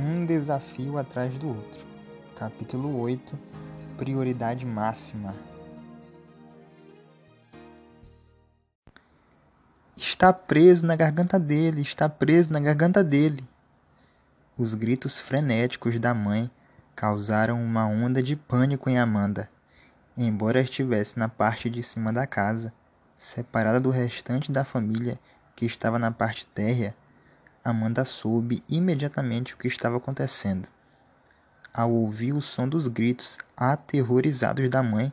[0.00, 1.84] Um desafio atrás do outro.
[2.38, 3.36] Capítulo 8
[3.96, 5.34] Prioridade máxima.
[9.96, 13.42] Está preso na garganta dele, está preso na garganta dele.
[14.56, 16.48] Os gritos frenéticos da mãe
[16.94, 19.50] causaram uma onda de pânico em Amanda.
[20.16, 22.72] Embora estivesse na parte de cima da casa,
[23.18, 25.18] separada do restante da família
[25.56, 26.94] que estava na parte térrea,
[27.70, 30.66] Amanda soube imediatamente o que estava acontecendo.
[31.72, 35.12] Ao ouvir o som dos gritos aterrorizados da mãe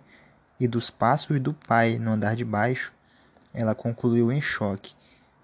[0.60, 2.92] e dos passos do pai no andar de baixo,
[3.54, 4.94] ela concluiu em choque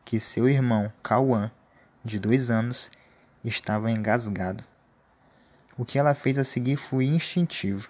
[0.04, 1.52] que seu irmão, Cauã,
[2.04, 2.90] de dois anos,
[3.44, 4.64] estava engasgado.
[5.78, 7.90] O que ela fez a seguir foi instintivo.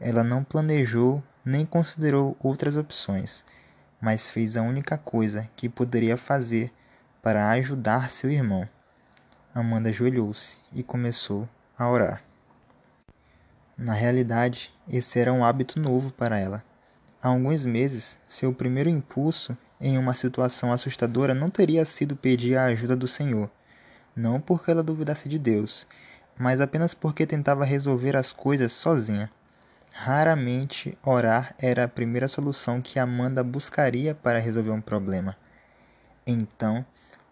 [0.00, 3.44] Ela não planejou nem considerou outras opções
[4.00, 6.72] mas fez a única coisa que poderia fazer
[7.28, 8.66] para ajudar seu irmão.
[9.54, 11.46] Amanda ajoelhou-se e começou
[11.78, 12.22] a orar.
[13.76, 16.64] Na realidade, esse era um hábito novo para ela.
[17.22, 22.64] Há alguns meses, seu primeiro impulso em uma situação assustadora não teria sido pedir a
[22.64, 23.50] ajuda do Senhor,
[24.16, 25.86] não porque ela duvidasse de Deus,
[26.34, 29.30] mas apenas porque tentava resolver as coisas sozinha.
[29.92, 35.36] Raramente orar era a primeira solução que Amanda buscaria para resolver um problema.
[36.26, 36.86] Então,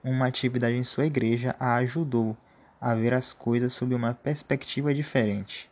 [0.07, 2.37] uma atividade em sua igreja a ajudou
[2.81, 5.69] a ver as coisas sob uma perspectiva diferente.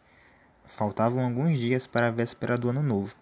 [0.67, 3.15] Faltavam alguns dias para a véspera do ano novo.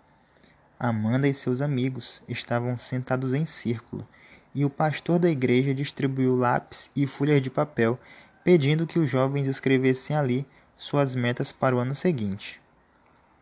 [0.80, 4.08] Amanda e seus amigos estavam sentados em círculo
[4.55, 8.00] e o pastor da igreja distribuiu lápis e folhas de papel,
[8.42, 10.46] pedindo que os jovens escrevessem ali
[10.78, 12.58] suas metas para o ano seguinte.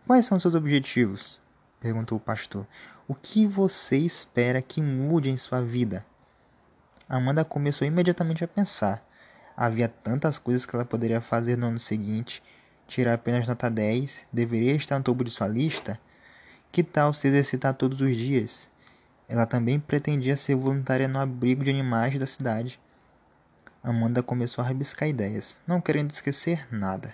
[0.08, 1.40] Quais são seus objetivos?
[1.78, 2.66] perguntou o pastor.
[3.06, 6.04] O que você espera que mude em sua vida?
[7.12, 9.04] Amanda começou imediatamente a pensar.
[9.56, 12.40] Havia tantas coisas que ela poderia fazer no ano seguinte.
[12.86, 15.98] Tirar apenas nota 10 deveria estar no topo de sua lista?
[16.70, 18.70] Que tal se exercitar todos os dias?
[19.28, 22.78] Ela também pretendia ser voluntária no abrigo de animais da cidade.
[23.82, 27.12] Amanda começou a rabiscar ideias, não querendo esquecer nada.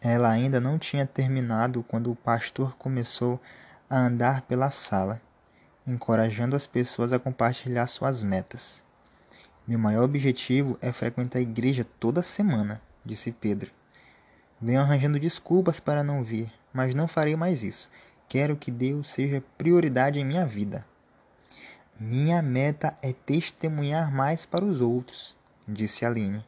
[0.00, 3.40] Ela ainda não tinha terminado quando o pastor começou
[3.88, 5.20] a andar pela sala,
[5.86, 8.82] encorajando as pessoas a compartilhar suas metas.
[9.66, 13.70] Meu maior objetivo é frequentar a igreja toda semana, disse Pedro.
[14.60, 17.88] Venho arranjando desculpas para não vir, mas não farei mais isso.
[18.28, 20.86] Quero que Deus seja prioridade em minha vida.
[21.98, 25.36] Minha meta é testemunhar mais para os outros,
[25.68, 26.44] disse Aline.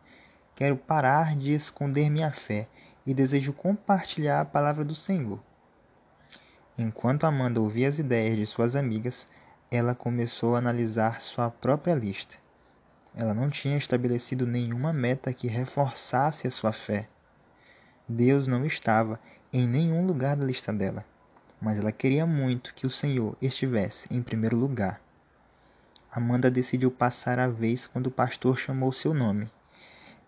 [0.54, 2.68] Quero parar de esconder minha fé
[3.06, 5.40] e desejo compartilhar a palavra do Senhor.
[6.76, 9.26] Enquanto Amanda ouvia as ideias de suas amigas,
[9.70, 12.36] ela começou a analisar sua própria lista.
[13.14, 17.08] Ela não tinha estabelecido nenhuma meta que reforçasse a sua fé.
[18.08, 19.20] Deus não estava
[19.52, 21.04] em nenhum lugar da lista dela,
[21.60, 24.98] mas ela queria muito que o Senhor estivesse em primeiro lugar.
[26.10, 29.50] Amanda decidiu passar a vez quando o pastor chamou seu nome.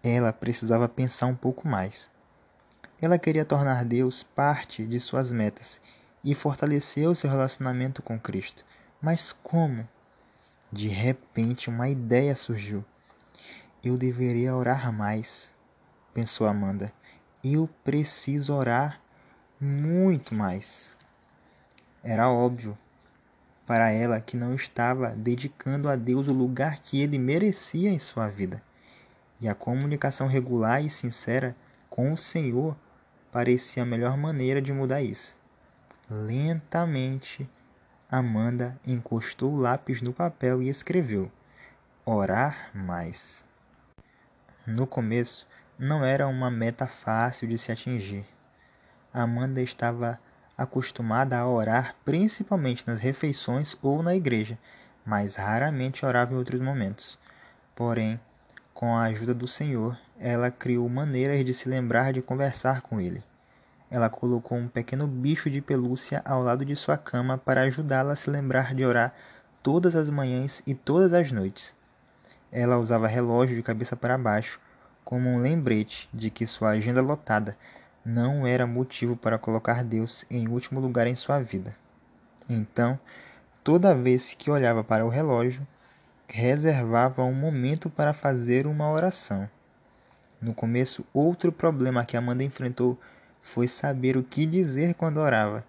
[0.02, 2.10] Ela precisava pensar um pouco mais.
[3.00, 5.80] Ela queria tornar Deus parte de suas metas
[6.24, 8.64] e fortalecer o seu relacionamento com Cristo.
[9.00, 9.86] Mas como?
[10.72, 12.84] De repente, uma ideia surgiu.
[13.82, 15.54] Eu deveria orar mais,
[16.14, 16.90] pensou Amanda.
[17.44, 18.98] Eu preciso orar
[19.60, 20.90] muito mais.
[22.02, 22.76] Era óbvio
[23.66, 28.28] para ela que não estava dedicando a Deus o lugar que ele merecia em sua
[28.28, 28.62] vida.
[29.40, 31.54] E a comunicação regular e sincera
[31.90, 32.76] com o Senhor
[33.30, 35.36] parecia a melhor maneira de mudar isso.
[36.10, 37.48] Lentamente,
[38.10, 41.32] Amanda encostou o lápis no papel e escreveu:
[42.04, 43.42] Orar mais.
[44.66, 45.48] No começo,
[45.78, 48.26] não era uma meta fácil de se atingir.
[49.14, 50.20] Amanda estava
[50.58, 54.58] acostumada a orar principalmente nas refeições ou na igreja,
[55.06, 57.18] mas raramente orava em outros momentos.
[57.74, 58.20] Porém,
[58.74, 63.24] com a ajuda do Senhor, ela criou maneiras de se lembrar de conversar com ele.
[63.94, 68.16] Ela colocou um pequeno bicho de pelúcia ao lado de sua cama para ajudá-la a
[68.16, 69.14] se lembrar de orar
[69.62, 71.72] todas as manhãs e todas as noites.
[72.50, 74.58] Ela usava relógio de cabeça para baixo
[75.04, 77.56] como um lembrete de que sua agenda lotada
[78.04, 81.72] não era motivo para colocar Deus em último lugar em sua vida.
[82.48, 82.98] Então,
[83.62, 85.64] toda vez que olhava para o relógio,
[86.26, 89.48] reservava um momento para fazer uma oração.
[90.40, 92.98] No começo, outro problema que Amanda enfrentou
[93.44, 95.64] foi saber o que dizer quando orava.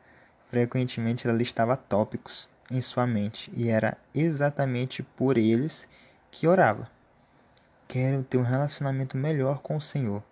[0.50, 5.88] Frequentemente ela listava tópicos em sua mente e era exatamente por eles
[6.32, 6.90] que orava.
[7.88, 10.24] Quero ter um relacionamento melhor com o Senhor.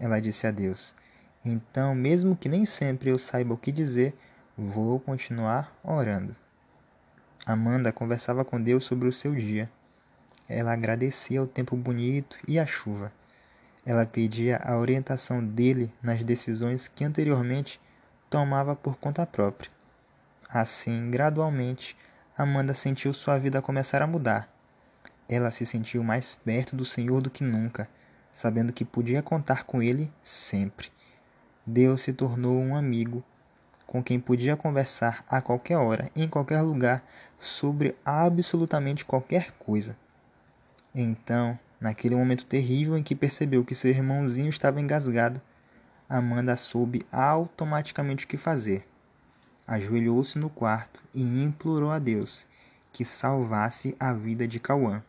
[0.00, 0.96] Ela disse a Deus.
[1.44, 4.16] Então, mesmo que nem sempre eu saiba o que dizer,
[4.56, 6.34] vou continuar orando.
[7.44, 9.70] Amanda conversava com Deus sobre o seu dia.
[10.48, 13.12] Ela agradecia o tempo bonito e a chuva.
[13.84, 17.80] Ela pedia a orientação dele nas decisões que anteriormente
[18.30, 19.70] tomava por conta própria.
[20.48, 21.96] Assim, gradualmente,
[22.36, 24.48] Amanda sentiu sua vida começar a mudar.
[25.28, 27.88] Ela se sentiu mais perto do Senhor do que nunca,
[28.32, 30.90] sabendo que podia contar com ele sempre.
[31.66, 33.24] Deus se tornou um amigo
[33.86, 37.04] com quem podia conversar a qualquer hora, em qualquer lugar,
[37.38, 39.96] sobre absolutamente qualquer coisa.
[40.94, 45.42] Então, naquele momento terrível em que percebeu que seu irmãozinho estava engasgado,
[46.08, 48.86] Amanda soube automaticamente o que fazer.
[49.66, 52.46] Ajoelhou-se no quarto e implorou a Deus
[52.92, 55.02] que salvasse a vida de Cauã.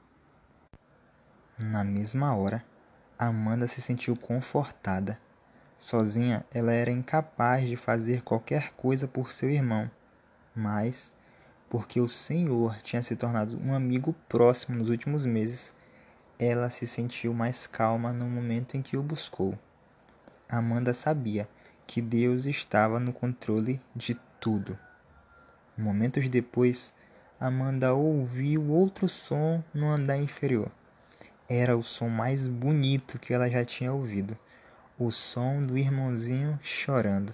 [1.60, 2.66] Na mesma hora,
[3.20, 5.20] Amanda se sentiu confortada.
[5.78, 9.92] Sozinha, ela era incapaz de fazer qualquer coisa por seu irmão,
[10.56, 11.14] mas,
[11.70, 15.74] porque o Senhor tinha se tornado um amigo próximo nos últimos meses,
[16.44, 19.58] ela se sentiu mais calma no momento em que o buscou.
[20.50, 21.48] Amanda sabia
[21.88, 24.78] que Deus estava no controle de tudo.
[25.78, 26.94] Momentos depois,
[27.40, 30.72] Amanda ouviu outro som no andar inferior.
[31.50, 34.38] Era o som mais bonito que ela já tinha ouvido
[34.98, 37.34] o som do irmãozinho chorando.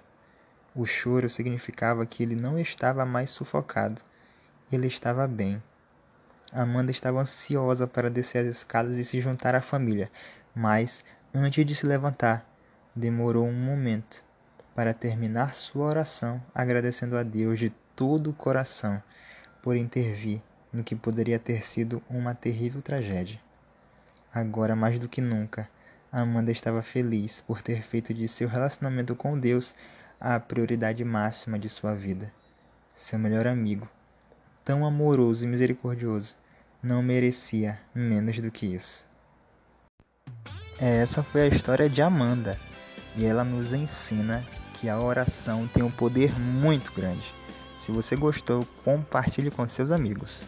[0.74, 4.02] O choro significava que ele não estava mais sufocado.
[4.72, 5.62] Ele estava bem.
[6.52, 10.10] Amanda estava ansiosa para descer as escadas e se juntar à família,
[10.56, 11.04] mas,
[11.34, 12.46] antes de se levantar,
[12.96, 14.24] demorou um momento
[14.74, 19.02] para terminar sua oração, agradecendo a Deus de todo o coração
[19.62, 20.42] por intervir
[20.72, 23.40] no que poderia ter sido uma terrível tragédia.
[24.34, 25.70] Agora, mais do que nunca,
[26.12, 29.76] Amanda estava feliz por ter feito de seu relacionamento com Deus
[30.20, 32.32] a prioridade máxima de sua vida.
[32.96, 33.88] Seu melhor amigo,
[34.70, 36.36] tão amoroso e misericordioso,
[36.84, 39.04] não merecia menos do que isso.
[40.78, 42.56] Essa foi a história de Amanda
[43.16, 44.46] e ela nos ensina
[44.76, 47.34] que a oração tem um poder muito grande.
[47.80, 50.46] Se você gostou, compartilhe com seus amigos.